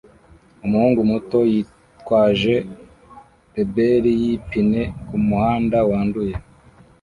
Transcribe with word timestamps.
Umuhungu 0.65 0.99
muto 1.11 1.39
yitwaje 1.51 2.55
reberi 3.55 4.11
yipine 4.23 4.81
kumuhanda 5.07 5.77
wanduye 5.89 6.35